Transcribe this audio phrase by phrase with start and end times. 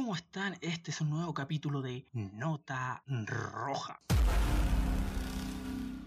[0.00, 0.56] ¿cómo están?
[0.62, 4.00] Este es un nuevo capítulo de Nota Roja.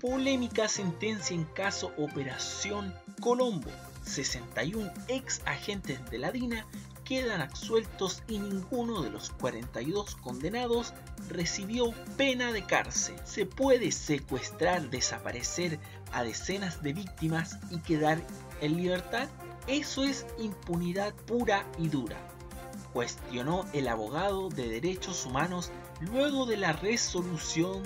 [0.02, 3.70] Polémica sentencia en caso Operación Colombo.
[4.02, 6.66] 61 ex agentes de la DINA
[7.06, 10.96] quedan absueltos y ninguno de los 42 condenados
[11.30, 13.16] recibió pena de cárcel.
[13.26, 15.80] Se puede secuestrar, desaparecer
[16.12, 18.20] a decenas de víctimas y quedar
[18.60, 19.30] en libertad.
[19.68, 22.33] Eso es impunidad pura y dura
[22.94, 27.84] cuestionó el abogado de derechos humanos luego de la resolución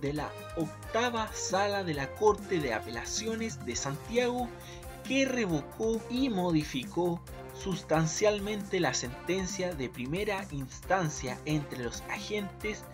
[0.00, 4.48] de la octava sala de la Corte de Apelaciones de Santiago
[5.04, 7.20] que revocó y modificó
[7.54, 12.84] sustancialmente la sentencia de primera instancia entre los agentes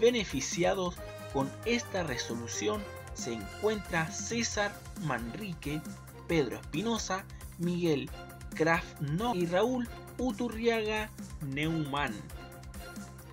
[0.00, 0.96] beneficiados.
[1.32, 2.82] Con esta resolución
[3.14, 5.82] se encuentra César Manrique,
[6.28, 7.24] Pedro Espinosa,
[7.58, 8.10] Miguel
[8.56, 9.86] Krafno y Raúl
[10.18, 11.10] Uturriaga
[11.42, 12.14] Neumann.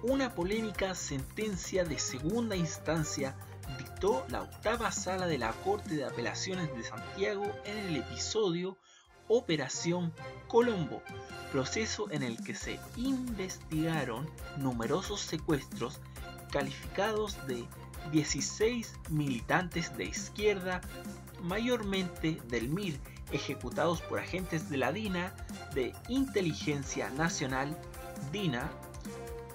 [0.03, 3.35] Una polémica sentencia de segunda instancia
[3.77, 8.77] dictó la octava sala de la Corte de Apelaciones de Santiago en el episodio
[9.29, 10.13] Operación
[10.49, 11.01] Colombo,
[11.53, 16.01] proceso en el que se investigaron numerosos secuestros
[16.51, 17.65] calificados de
[18.11, 20.81] 16 militantes de izquierda,
[21.41, 22.99] mayormente del MIR,
[23.33, 25.33] ejecutados por agentes de la DINA
[25.73, 27.77] de Inteligencia Nacional,
[28.31, 28.71] DINA,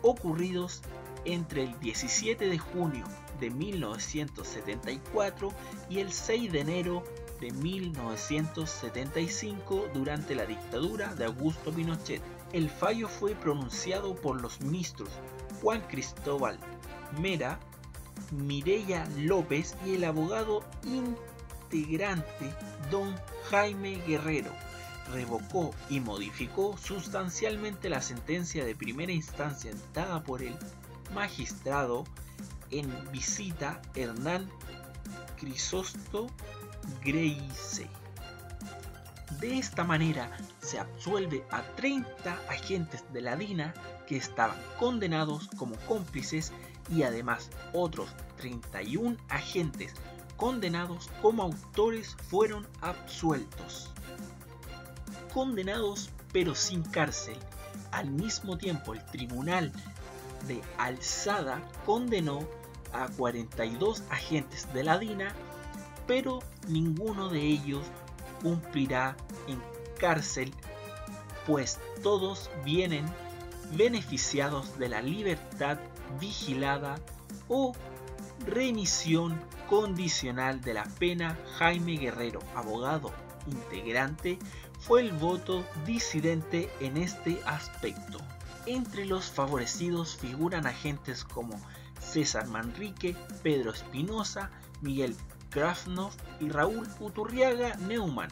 [0.03, 0.83] ocurridos
[1.25, 3.07] entre el 17 de junio
[3.41, 5.51] de 1974
[5.89, 7.03] y el 6 de enero
[7.41, 12.21] de 1975 durante la dictadura de Augusto Pinochet.
[12.53, 15.09] El fallo fue pronunciado por los ministros
[15.61, 16.59] Juan Cristóbal
[17.21, 17.61] Mera,
[18.33, 20.65] Mireya López y el abogado
[21.71, 22.51] integrante
[22.91, 23.15] don
[23.51, 24.53] Jaime Guerrero
[25.13, 30.55] revocó y modificó sustancialmente la sentencia de primera instancia dada por el
[31.15, 32.05] magistrado
[32.71, 34.51] en visita Hernán
[35.39, 36.29] Crisosto
[37.03, 37.89] Greise.
[39.41, 43.75] De esta manera se absuelve a 30 agentes de la DINA
[44.07, 46.53] que estaban condenados como cómplices
[46.91, 48.09] y además otros
[48.39, 49.95] 31 agentes
[50.39, 53.91] condenados como autores fueron absueltos.
[55.35, 57.37] Condenados pero sin cárcel.
[57.91, 59.73] Al mismo tiempo el tribunal
[60.47, 62.39] de Alzada condenó
[62.93, 65.35] a 42 agentes de la DINA,
[66.07, 66.39] pero
[66.69, 67.85] ninguno de ellos
[68.41, 69.17] cumplirá
[69.49, 69.61] en
[69.99, 70.55] cárcel,
[71.47, 73.05] pues todos vienen
[73.73, 75.79] beneficiados de la libertad
[76.21, 77.01] vigilada
[77.49, 77.73] o
[78.47, 83.13] remisión condicional de la pena, Jaime Guerrero, abogado
[83.47, 84.39] integrante,
[84.79, 88.19] fue el voto disidente en este aspecto.
[88.67, 91.61] Entre los favorecidos figuran agentes como
[92.01, 94.51] César Manrique, Pedro Espinosa,
[94.81, 95.17] Miguel
[95.51, 98.31] Krafnov y Raúl Uturriaga Neumann,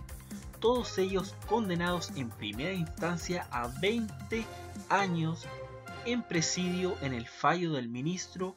[0.61, 4.45] todos ellos condenados en primera instancia a 20
[4.89, 5.47] años
[6.05, 8.57] en presidio en el fallo del ministro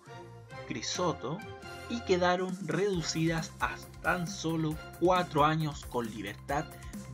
[1.89, 6.65] Y quedaron reducidas a tan solo 4 años con libertad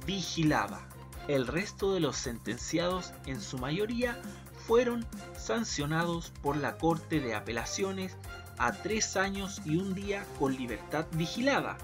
[0.06, 0.86] vigilada.
[1.28, 4.22] El resto de los sentenciados, en su mayoría,
[4.68, 5.06] fueron
[5.38, 8.18] sancionados por la Corte de Apelaciones
[8.58, 11.78] a 3 años y un día con libertad vigilada,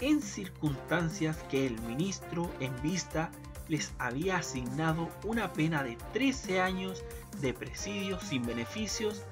[0.00, 3.30] en circunstancias que el ministro en vista
[3.68, 7.02] les había asignado una pena de 13 años
[7.40, 9.22] de presidio sin beneficios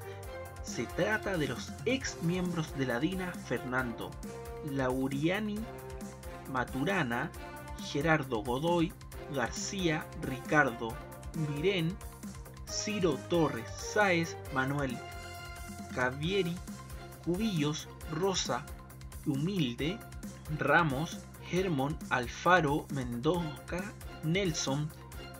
[0.62, 4.10] se trata de los ex miembros de la DINA Fernando
[4.70, 5.58] Lauriani
[6.50, 7.30] Maturana,
[7.82, 8.92] Gerardo Godoy,
[9.34, 10.94] García, Ricardo
[11.34, 11.96] Mirén,
[12.68, 14.96] Ciro Torres Sáez, Manuel
[15.94, 16.56] Cavieri,
[17.24, 18.64] Cubillos, Rosa
[19.26, 19.98] Humilde,
[20.58, 23.92] Ramos, Germón Alfaro Mendoza,
[24.22, 24.90] Nelson,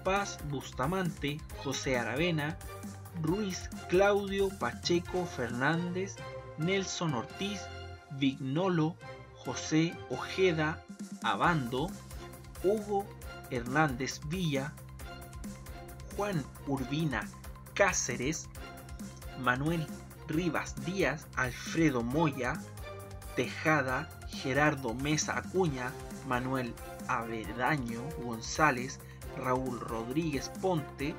[0.04, 2.58] Paz Bustamante, José Aravena,
[3.20, 6.17] Ruiz, Claudio, Pacheco, Fernández,
[6.59, 7.61] Nelson Ortiz,
[8.12, 8.97] Vignolo,
[9.44, 10.82] José Ojeda,
[11.23, 11.91] Abando,
[12.64, 13.06] Hugo
[13.50, 14.73] Hernández Villa,
[16.17, 17.29] Juan Urbina
[17.75, 18.49] Cáceres,
[19.41, 19.87] Manuel
[20.29, 22.55] Rivas Díaz, Alfredo Moya,
[23.37, 25.93] Tejada, Gerardo Mesa Acuña,
[26.26, 26.75] Manuel
[27.09, 29.00] Avedaño González,
[29.37, 31.14] Raúl Rodríguez Ponte,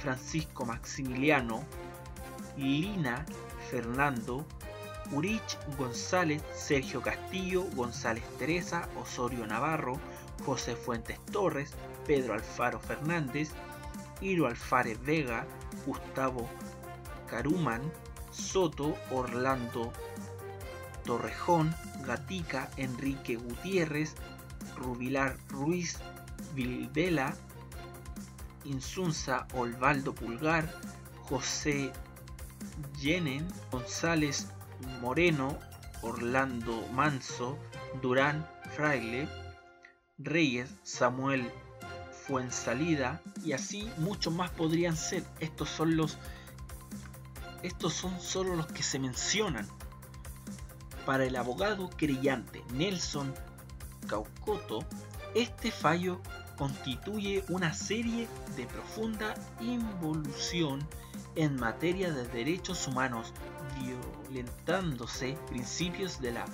[0.00, 1.64] Francisco Maximiliano,
[2.56, 3.24] Lina
[3.70, 4.46] Fernando,
[5.12, 10.00] Urich González, Sergio Castillo, González Teresa, Osorio Navarro,
[10.44, 11.72] José Fuentes Torres,
[12.06, 13.50] Pedro Alfaro Fernández,
[14.20, 15.46] Iro Alfárez Vega,
[15.86, 16.48] Gustavo
[17.28, 17.82] Caruman,
[18.30, 19.92] Soto, Orlando
[21.04, 21.74] Torrejón,
[22.06, 24.14] Gatica, Enrique Gutiérrez,
[24.76, 25.98] Rubilar Ruiz,
[26.54, 27.34] Vildela,
[28.64, 30.72] Insunza, Olvaldo Pulgar,
[31.22, 31.92] José
[33.00, 34.48] Yenen, González
[35.00, 35.58] Moreno,
[36.02, 37.58] Orlando Manso,
[38.02, 39.28] Durán Fraile,
[40.18, 41.50] Reyes, Samuel
[42.26, 45.24] Fuensalida y así muchos más podrían ser.
[45.40, 46.18] Estos son los
[47.62, 49.68] estos son solo los que se mencionan.
[51.04, 53.34] Para el abogado creyente Nelson
[54.06, 54.84] Caucoto,
[55.34, 56.20] este fallo
[56.60, 60.86] constituye una serie de profunda involución
[61.34, 63.32] en materia de derechos humanos,
[64.28, 66.44] violentándose principios de la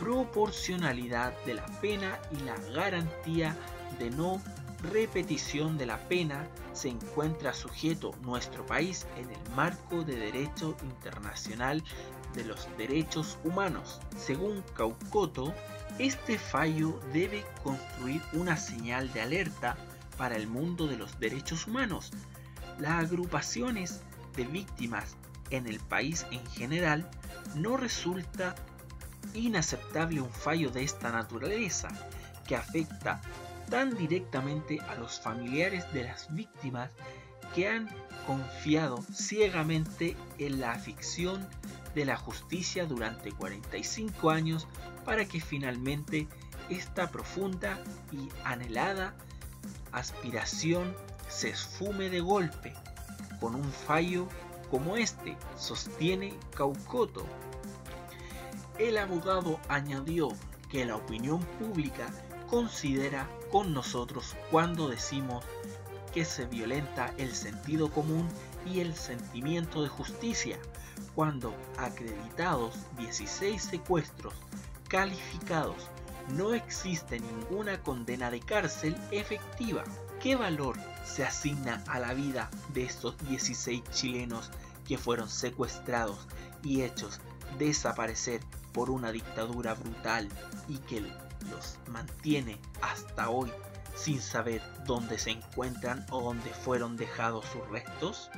[0.00, 3.56] proporcionalidad de la pena y la garantía
[4.00, 4.42] de no
[4.82, 11.84] repetición de la pena se encuentra sujeto nuestro país en el marco de derecho internacional
[12.34, 14.00] de los derechos humanos.
[14.16, 15.54] Según Caucoto,
[15.98, 19.76] este fallo debe construir una señal de alerta
[20.18, 22.10] para el mundo de los derechos humanos.
[22.78, 24.02] Las agrupaciones
[24.36, 25.16] de víctimas
[25.50, 27.08] en el país en general
[27.54, 28.54] no resulta
[29.34, 31.88] inaceptable un fallo de esta naturaleza
[32.46, 33.20] que afecta
[33.70, 36.90] tan directamente a los familiares de las víctimas
[37.54, 37.88] que han
[38.26, 41.46] confiado ciegamente en la ficción
[41.94, 44.66] de la justicia durante 45 años
[45.04, 46.28] para que finalmente
[46.68, 49.14] esta profunda y anhelada
[49.92, 50.94] aspiración
[51.28, 52.74] se esfume de golpe
[53.40, 54.28] con un fallo
[54.70, 57.26] como este, sostiene Caucoto.
[58.78, 60.28] El abogado añadió
[60.70, 62.10] que la opinión pública
[62.50, 65.44] considera con nosotros cuando decimos
[66.12, 68.28] que se violenta el sentido común
[68.66, 70.58] y el sentimiento de justicia,
[71.14, 74.34] cuando acreditados 16 secuestros
[74.88, 75.76] calificados
[76.28, 79.84] no existe ninguna condena de cárcel efectiva.
[80.20, 84.50] ¿Qué valor se asigna a la vida de estos 16 chilenos
[84.86, 86.26] que fueron secuestrados
[86.62, 87.20] y hechos
[87.58, 88.40] desaparecer
[88.72, 90.28] por una dictadura brutal
[90.68, 93.52] y que los mantiene hasta hoy
[93.94, 98.30] sin saber dónde se encuentran o dónde fueron dejados sus restos?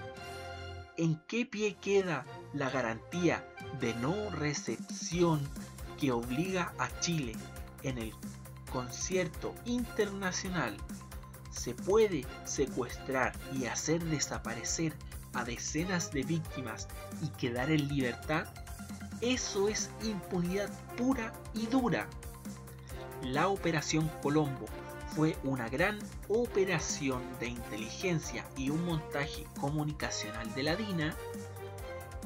[0.98, 3.46] ¿En qué pie queda la garantía
[3.81, 5.46] de no recepción
[6.00, 7.34] que obliga a Chile
[7.82, 8.14] en el
[8.72, 10.75] concierto internacional?
[11.50, 14.94] Se puede secuestrar y hacer desaparecer
[15.34, 16.88] a decenas de víctimas
[17.22, 18.46] y quedar en libertad?
[19.20, 22.08] Eso es impunidad pura y dura.
[23.22, 24.64] La Operación Colombo
[25.16, 25.98] fue una gran
[26.28, 31.16] operación de inteligencia y un montaje comunicacional de la DINA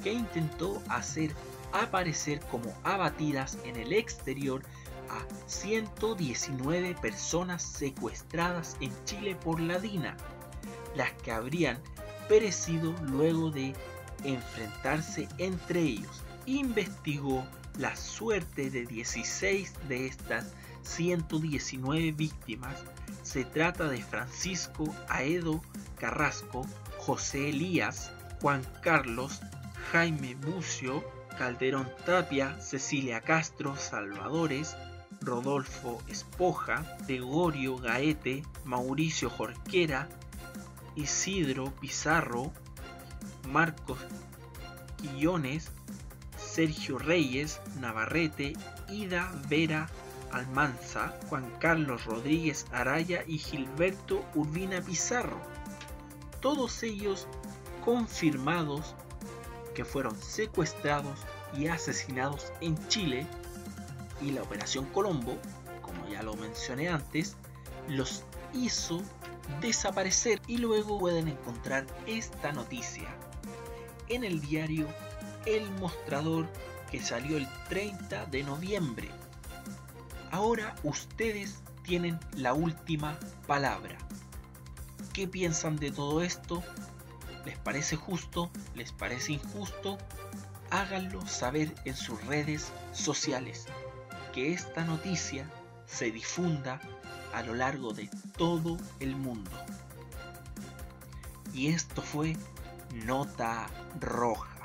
[0.03, 1.31] que intentó hacer
[1.73, 4.63] aparecer como abatidas en el exterior
[5.09, 10.17] a 119 personas secuestradas en Chile por la DINA,
[10.97, 11.79] las que habrían
[12.29, 13.73] perecido luego de
[14.25, 16.25] enfrentarse entre ellos.
[16.47, 17.45] Investigó
[17.79, 20.53] la suerte de 16 de estas
[20.83, 22.77] 119 víctimas.
[23.23, 25.63] Se trata de Francisco Aedo
[25.97, 26.67] Carrasco,
[26.99, 29.41] José Elías, Juan Carlos,
[29.93, 31.05] Jaime Bucio,
[31.37, 34.77] Calderón Tapia, Cecilia Castro, Salvadores,
[35.21, 40.09] Rodolfo Espoja, Gregorio Gaete, Mauricio Jorquera,
[40.97, 42.53] Isidro Pizarro,
[43.49, 43.99] Marcos
[44.97, 45.71] Quillones,
[46.51, 48.55] Sergio Reyes, Navarrete,
[48.89, 49.89] Ida Vera
[50.33, 55.41] Almanza, Juan Carlos Rodríguez Araya y Gilberto Urbina Pizarro.
[56.41, 57.29] Todos ellos
[57.85, 58.97] confirmados
[59.75, 61.21] que fueron secuestrados
[61.57, 63.27] y asesinados en Chile
[64.21, 65.39] y la Operación Colombo,
[65.83, 67.37] como ya lo mencioné antes,
[67.89, 69.03] los hizo
[69.61, 73.09] desaparecer y luego pueden encontrar esta noticia
[74.09, 74.89] en el diario
[75.47, 76.49] El Mostrador
[76.91, 79.09] que salió el 30 de noviembre.
[80.31, 83.97] Ahora ustedes tienen la última palabra.
[85.13, 86.63] ¿Qué piensan de todo esto?
[87.45, 88.51] ¿Les parece justo?
[88.75, 89.99] ¿Les parece injusto?
[90.71, 93.67] Háganlo saber en sus redes sociales.
[94.33, 95.51] Que esta noticia
[95.87, 96.81] se difunda
[97.33, 99.51] a lo largo de todo el mundo.
[101.53, 102.37] Y esto fue
[102.93, 103.69] Nota
[103.99, 104.60] Roja.